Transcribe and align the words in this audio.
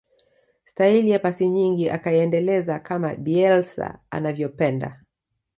staili 0.63 1.09
ya 1.09 1.19
pasi 1.19 1.49
nyingi 1.49 1.89
akaiendeleza 1.89 2.79
kama 2.79 3.15
bielsa 3.15 3.99
anavyopenda 4.09 5.03